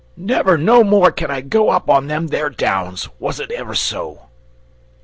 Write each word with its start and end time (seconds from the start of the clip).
Never 0.17 0.57
no 0.57 0.83
more 0.83 1.11
can 1.11 1.29
I 1.29 1.41
go 1.41 1.69
up 1.69 1.87
on 1.87 2.07
them 2.07 2.29
there 2.29 2.49
Downs, 2.49 3.07
was 3.19 3.39
it 3.39 3.51
ever 3.51 3.75
so!" 3.75 4.21